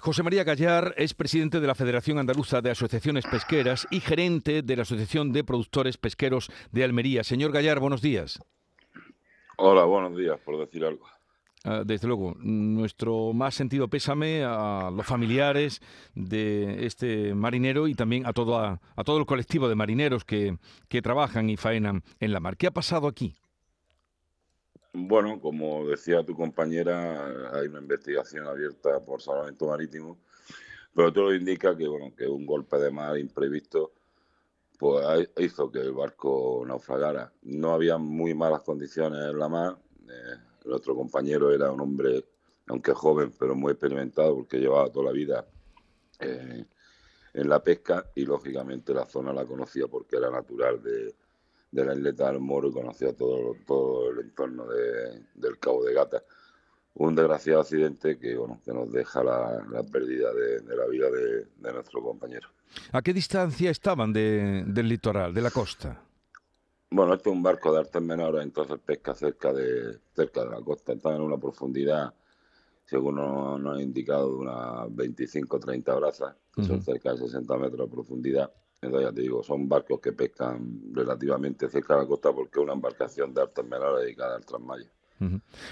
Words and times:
José 0.00 0.22
María 0.22 0.44
Gallar 0.44 0.94
es 0.96 1.12
presidente 1.12 1.60
de 1.60 1.66
la 1.66 1.74
Federación 1.74 2.16
Andaluza 2.16 2.62
de 2.62 2.70
Asociaciones 2.70 3.26
Pesqueras 3.26 3.86
y 3.90 4.00
gerente 4.00 4.62
de 4.62 4.76
la 4.76 4.82
Asociación 4.82 5.30
de 5.30 5.44
Productores 5.44 5.98
Pesqueros 5.98 6.50
de 6.72 6.84
Almería. 6.84 7.22
Señor 7.22 7.52
Gallar, 7.52 7.80
buenos 7.80 8.00
días. 8.00 8.40
Hola, 9.58 9.84
buenos 9.84 10.16
días, 10.16 10.40
por 10.40 10.58
decir 10.58 10.86
algo. 10.86 11.04
Ah, 11.64 11.82
desde 11.84 12.08
luego, 12.08 12.34
nuestro 12.38 13.34
más 13.34 13.54
sentido 13.54 13.88
pésame 13.88 14.42
a 14.42 14.90
los 14.90 15.04
familiares 15.04 15.82
de 16.14 16.86
este 16.86 17.34
marinero 17.34 17.86
y 17.86 17.94
también 17.94 18.24
a 18.24 18.32
todo, 18.32 18.58
a, 18.58 18.80
todo 19.04 19.18
el 19.18 19.26
colectivo 19.26 19.68
de 19.68 19.74
marineros 19.74 20.24
que, 20.24 20.56
que 20.88 21.02
trabajan 21.02 21.50
y 21.50 21.58
faenan 21.58 22.02
en 22.20 22.32
la 22.32 22.40
mar. 22.40 22.56
¿Qué 22.56 22.68
ha 22.68 22.70
pasado 22.70 23.06
aquí? 23.06 23.36
Bueno, 24.92 25.40
como 25.40 25.86
decía 25.86 26.24
tu 26.24 26.34
compañera, 26.34 27.52
hay 27.52 27.68
una 27.68 27.78
investigación 27.78 28.46
abierta 28.46 29.04
por 29.04 29.22
Salvamento 29.22 29.68
Marítimo, 29.68 30.18
pero 30.94 31.12
todo 31.12 31.32
indica 31.32 31.76
que 31.76 31.86
bueno, 31.86 32.12
que 32.16 32.26
un 32.26 32.44
golpe 32.44 32.76
de 32.78 32.90
mar 32.90 33.16
imprevisto 33.16 33.92
pues 34.78 35.30
hizo 35.38 35.70
que 35.70 35.78
el 35.78 35.92
barco 35.92 36.64
naufragara. 36.66 37.32
No 37.42 37.72
había 37.72 37.98
muy 37.98 38.34
malas 38.34 38.62
condiciones 38.62 39.20
en 39.30 39.38
la 39.38 39.48
mar. 39.48 39.78
Eh, 40.08 40.36
el 40.64 40.72
otro 40.72 40.96
compañero 40.96 41.52
era 41.52 41.70
un 41.70 41.80
hombre, 41.82 42.24
aunque 42.66 42.92
joven, 42.92 43.32
pero 43.38 43.54
muy 43.54 43.72
experimentado, 43.72 44.34
porque 44.34 44.58
llevaba 44.58 44.90
toda 44.90 45.06
la 45.06 45.12
vida 45.12 45.46
eh, 46.18 46.64
en 47.34 47.48
la 47.48 47.62
pesca 47.62 48.10
y 48.14 48.24
lógicamente 48.24 48.94
la 48.94 49.04
zona 49.06 49.32
la 49.34 49.44
conocía 49.44 49.86
porque 49.86 50.16
era 50.16 50.30
natural 50.30 50.82
de, 50.82 51.14
de 51.70 51.84
la 51.84 51.94
isleta 51.94 52.30
del 52.30 52.40
Moro 52.40 52.68
y 52.68 52.72
conocía 52.72 53.14
todo, 53.14 53.54
todo 53.66 54.10
el 54.10 54.20
entorno 54.20 54.66
del 54.66 55.58
Cabo 55.58 55.84
de 55.84 55.94
Gata. 55.94 56.22
Un 56.94 57.14
desgraciado 57.14 57.60
accidente 57.60 58.18
que, 58.18 58.36
bueno, 58.36 58.60
que 58.64 58.72
nos 58.72 58.90
deja 58.90 59.22
la, 59.22 59.82
pérdida 59.90 60.32
de, 60.32 60.76
la 60.76 60.86
vida 60.86 61.08
de, 61.10 61.72
nuestro 61.72 62.02
compañero. 62.02 62.48
¿A 62.92 63.00
qué 63.00 63.12
distancia 63.12 63.70
estaban 63.70 64.12
del 64.12 64.88
litoral, 64.88 65.32
de 65.32 65.40
la 65.40 65.50
costa? 65.50 66.02
Bueno, 66.90 67.14
este 67.14 67.30
es 67.30 67.36
un 67.36 67.42
barco 67.42 67.72
de 67.72 67.78
artes 67.78 68.02
menores, 68.02 68.42
entonces 68.42 68.76
pesca 68.84 69.14
cerca 69.14 69.52
de, 69.52 69.98
cerca 70.12 70.44
de 70.44 70.50
la 70.50 70.60
costa. 70.60 70.92
Estaba 70.92 71.14
en 71.14 71.22
una 71.22 71.38
profundidad, 71.38 72.12
según 72.84 73.14
nos, 73.14 73.78
ha 73.78 73.80
indicado, 73.80 74.28
de 74.28 74.34
unas 74.34 74.96
25 74.96 75.56
o 75.56 75.60
30 75.60 75.94
brazas, 75.94 76.34
que 76.52 76.64
son 76.64 76.82
cerca 76.82 77.12
de 77.12 77.18
60 77.18 77.56
metros 77.56 77.88
de 77.88 77.94
profundidad. 77.94 78.52
Entonces, 78.82 79.10
ya 79.10 79.14
te 79.14 79.20
digo, 79.22 79.42
son 79.42 79.68
barcos 79.68 80.00
que 80.00 80.12
pescan 80.12 80.80
relativamente 80.92 81.68
cerca 81.68 81.94
de 81.94 82.02
la 82.02 82.06
costa 82.06 82.32
porque 82.32 82.58
es 82.58 82.64
una 82.64 82.72
embarcación 82.72 83.34
de 83.34 83.42
artes 83.42 83.64
menores 83.64 84.04
dedicada 84.04 84.36
al 84.36 84.46
transmayo. 84.46 84.86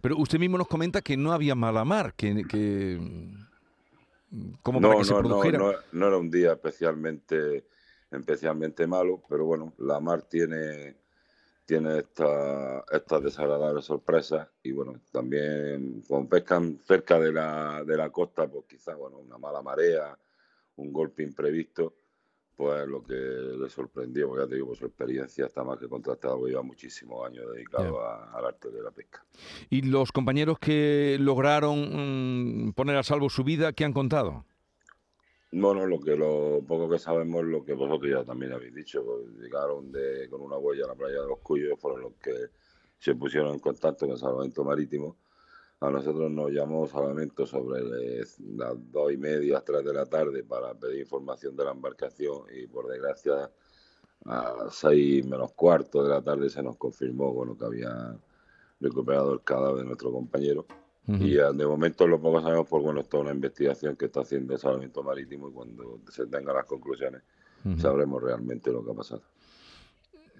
Pero 0.00 0.16
usted 0.16 0.38
mismo 0.38 0.56
nos 0.56 0.68
comenta 0.68 1.02
que 1.02 1.18
no 1.18 1.32
había 1.32 1.54
mala 1.54 1.84
mar, 1.84 2.14
que, 2.14 2.44
que 2.48 2.98
como 4.62 4.80
para 4.80 4.96
que 4.96 5.04
se 5.04 5.14
produjera. 5.14 5.58
No, 5.58 5.72
no, 5.92 6.06
era 6.06 6.16
un 6.16 6.30
día 6.30 6.52
especialmente, 6.52 7.66
especialmente 8.10 8.86
malo, 8.86 9.22
pero 9.28 9.44
bueno, 9.44 9.74
la 9.78 10.00
mar 10.00 10.22
tiene 10.22 10.96
tiene 11.66 11.98
estas 11.98 12.84
esta 12.92 13.20
desagradables 13.20 13.86
sorpresas 13.86 14.48
y 14.62 14.72
bueno, 14.72 15.00
también 15.10 16.02
cuando 16.06 16.28
pescan 16.28 16.78
cerca 16.86 17.18
de 17.18 17.32
la, 17.32 17.82
de 17.84 17.96
la 17.96 18.10
costa, 18.10 18.46
pues 18.46 18.64
quizás 18.66 18.96
bueno, 18.96 19.18
una 19.18 19.38
mala 19.38 19.62
marea, 19.62 20.18
un 20.76 20.92
golpe 20.92 21.22
imprevisto, 21.22 21.94
pues 22.56 22.86
lo 22.86 23.02
que 23.02 23.14
le 23.14 23.68
sorprendió, 23.68 24.28
porque 24.28 24.44
ya 24.44 24.48
te 24.48 24.54
digo, 24.54 24.68
pues 24.68 24.78
su 24.78 24.86
experiencia 24.86 25.46
está 25.46 25.64
más 25.64 25.78
que 25.78 25.88
contrastada, 25.88 26.34
porque 26.34 26.50
lleva 26.50 26.62
muchísimos 26.62 27.26
años 27.26 27.44
dedicado 27.52 28.00
al 28.06 28.44
arte 28.44 28.70
de 28.70 28.82
la 28.82 28.90
pesca. 28.90 29.24
¿Y 29.70 29.82
los 29.82 30.12
compañeros 30.12 30.58
que 30.58 31.16
lograron 31.20 32.68
mm, 32.68 32.72
poner 32.72 32.96
a 32.96 33.02
salvo 33.02 33.28
su 33.28 33.42
vida, 33.42 33.72
qué 33.72 33.84
han 33.84 33.92
contado? 33.92 34.44
Bueno, 35.50 35.86
lo 35.86 36.00
que 36.00 36.16
lo 36.16 36.62
poco 36.66 36.88
que 36.88 36.98
sabemos, 36.98 37.44
lo 37.44 37.64
que 37.64 37.74
vosotros 37.74 38.10
ya 38.10 38.24
también 38.24 38.52
habéis 38.52 38.74
dicho, 38.74 39.04
pues, 39.04 39.36
llegaron 39.40 39.90
de, 39.92 40.28
con 40.28 40.40
una 40.40 40.56
huella 40.56 40.84
a 40.84 40.88
la 40.88 40.94
playa 40.94 41.20
de 41.20 41.28
los 41.28 41.38
Cuyos, 41.40 41.78
fueron 41.78 42.02
los 42.02 42.12
que 42.14 42.32
se 42.98 43.14
pusieron 43.14 43.54
en 43.54 43.60
contacto 43.60 44.06
con 44.06 44.12
el 44.12 44.18
salvamento 44.18 44.64
marítimo 44.64 45.16
a 45.80 45.90
nosotros 45.90 46.30
nos 46.30 46.50
llamó 46.50 46.86
Salvamento 46.86 47.46
sobre 47.46 47.82
las 47.82 48.90
dos 48.90 49.12
y 49.12 49.16
media, 49.16 49.60
tres 49.60 49.84
de 49.84 49.92
la 49.92 50.06
tarde 50.06 50.42
para 50.44 50.74
pedir 50.74 51.00
información 51.00 51.56
de 51.56 51.64
la 51.64 51.72
embarcación 51.72 52.42
y 52.54 52.66
por 52.66 52.88
desgracia 52.88 53.50
a 54.26 54.68
seis 54.70 55.26
menos 55.26 55.52
cuarto 55.52 56.02
de 56.02 56.08
la 56.08 56.22
tarde 56.22 56.48
se 56.48 56.62
nos 56.62 56.76
confirmó 56.76 57.32
bueno, 57.32 57.56
que 57.56 57.64
había 57.66 58.16
recuperado 58.80 59.34
el 59.34 59.42
cadáver 59.42 59.78
de 59.78 59.84
nuestro 59.84 60.10
compañero. 60.10 60.66
Y 61.06 61.34
de 61.34 61.66
momento 61.66 62.06
lo 62.06 62.18
poco 62.18 62.40
sabemos, 62.40 62.66
por 62.66 62.80
bueno, 62.80 63.02
es 63.02 63.08
toda 63.10 63.24
una 63.24 63.32
investigación 63.32 63.94
que 63.94 64.06
está 64.06 64.20
haciendo 64.20 64.54
el 64.54 64.58
Salvamento 64.58 65.02
Marítimo 65.02 65.50
y 65.50 65.52
cuando 65.52 66.00
se 66.08 66.26
tengan 66.26 66.56
las 66.56 66.64
conclusiones 66.64 67.22
sabremos 67.76 68.22
realmente 68.22 68.72
lo 68.72 68.82
que 68.82 68.90
ha 68.90 68.94
pasado. 68.94 69.22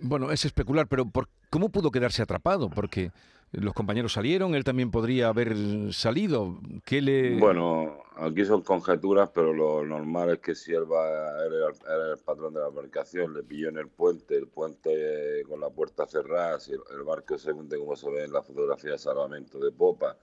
Bueno, 0.00 0.30
es 0.30 0.44
especular, 0.44 0.86
pero 0.86 1.04
¿por 1.04 1.28
¿cómo 1.50 1.68
pudo 1.68 1.90
quedarse 1.90 2.22
atrapado? 2.22 2.70
Porque 2.70 3.10
los 3.52 3.74
compañeros 3.74 4.14
salieron, 4.14 4.54
él 4.54 4.64
también 4.64 4.90
podría 4.90 5.28
haber 5.28 5.54
salido. 5.92 6.58
¿Qué 6.84 7.02
le... 7.02 7.38
Bueno, 7.38 7.98
aquí 8.16 8.46
son 8.46 8.62
conjeturas, 8.62 9.30
pero 9.34 9.52
lo 9.52 9.84
normal 9.84 10.30
es 10.30 10.38
que 10.38 10.54
si 10.54 10.72
él 10.72 10.90
va, 10.90 11.06
era, 11.44 12.12
el 12.12 12.18
patrón 12.18 12.54
de 12.54 12.60
la 12.60 12.68
embarcación, 12.68 13.34
le 13.34 13.42
pilló 13.42 13.68
en 13.68 13.76
el 13.76 13.88
puente, 13.88 14.36
el 14.36 14.46
puente 14.46 15.42
con 15.46 15.60
la 15.60 15.68
puerta 15.68 16.06
cerrada, 16.06 16.58
si 16.60 16.72
el, 16.72 17.02
barco 17.04 17.36
se 17.36 17.52
hunde 17.52 17.78
como 17.78 17.94
se 17.94 18.10
ve 18.10 18.24
en 18.24 18.32
la 18.32 18.42
fotografía 18.42 18.92
de 18.92 18.98
salvamento 18.98 19.58
de 19.58 19.70
popa, 19.70 20.16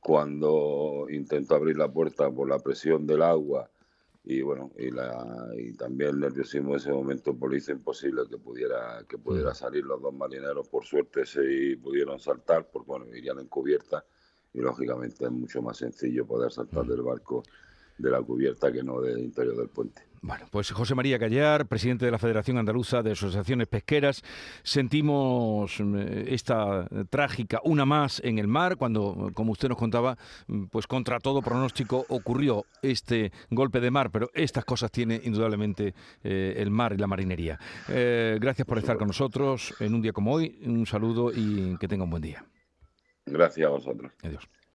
cuando 0.00 1.06
intentó 1.10 1.56
abrir 1.56 1.76
la 1.76 1.88
puerta 1.88 2.30
por 2.30 2.48
la 2.48 2.60
presión 2.60 3.08
del 3.08 3.22
agua 3.22 3.68
y 4.28 4.42
bueno 4.42 4.72
y, 4.76 4.90
la, 4.90 5.48
y 5.56 5.72
también 5.74 6.10
el 6.10 6.20
nerviosismo 6.20 6.72
de 6.72 6.78
ese 6.78 6.90
momento 6.90 7.32
por 7.34 7.54
hizo 7.54 7.70
imposible 7.70 8.22
que 8.28 8.36
pudiera 8.38 9.04
que 9.08 9.18
pudiera 9.18 9.52
mm. 9.52 9.54
salir 9.54 9.84
los 9.84 10.02
dos 10.02 10.12
marineros 10.12 10.68
por 10.68 10.84
suerte 10.84 11.24
se 11.24 11.78
pudieron 11.80 12.18
saltar 12.18 12.68
porque 12.68 12.88
bueno 12.88 13.06
irían 13.14 13.38
en 13.38 13.46
cubierta 13.46 14.04
y 14.52 14.60
lógicamente 14.60 15.24
es 15.24 15.30
mucho 15.30 15.62
más 15.62 15.76
sencillo 15.76 16.26
poder 16.26 16.50
saltar 16.50 16.84
mm. 16.84 16.88
del 16.88 17.02
barco 17.02 17.44
de 17.98 18.10
la 18.10 18.20
cubierta 18.22 18.72
que 18.72 18.82
no 18.82 19.00
del 19.00 19.20
interior 19.20 19.56
del 19.56 19.68
puente. 19.68 20.02
Bueno, 20.22 20.46
pues 20.50 20.72
José 20.72 20.96
María 20.96 21.20
Callar, 21.20 21.66
presidente 21.66 22.04
de 22.04 22.10
la 22.10 22.18
Federación 22.18 22.58
Andaluza 22.58 23.00
de 23.00 23.12
Asociaciones 23.12 23.68
Pesqueras, 23.68 24.24
sentimos 24.64 25.78
eh, 25.78 26.24
esta 26.28 26.88
trágica 27.10 27.60
una 27.62 27.84
más 27.84 28.20
en 28.24 28.40
el 28.40 28.48
mar 28.48 28.76
cuando, 28.76 29.30
como 29.34 29.52
usted 29.52 29.68
nos 29.68 29.78
contaba, 29.78 30.18
pues 30.72 30.88
contra 30.88 31.20
todo 31.20 31.42
pronóstico 31.42 32.04
ocurrió 32.08 32.64
este 32.82 33.30
golpe 33.50 33.78
de 33.78 33.92
mar, 33.92 34.10
pero 34.10 34.28
estas 34.34 34.64
cosas 34.64 34.90
tiene 34.90 35.20
indudablemente 35.22 35.94
eh, 36.24 36.54
el 36.56 36.70
mar 36.70 36.92
y 36.92 36.96
la 36.96 37.06
marinería. 37.06 37.60
Eh, 37.88 38.38
gracias 38.40 38.66
por 38.66 38.78
estar 38.78 38.96
con 38.96 39.06
nosotros 39.06 39.74
en 39.78 39.94
un 39.94 40.02
día 40.02 40.12
como 40.12 40.32
hoy, 40.32 40.58
un 40.66 40.86
saludo 40.86 41.30
y 41.32 41.76
que 41.78 41.86
tenga 41.86 42.02
un 42.02 42.10
buen 42.10 42.22
día. 42.22 42.44
Gracias 43.26 43.66
a 43.66 43.70
vosotros. 43.70 44.12
Adiós. 44.24 44.48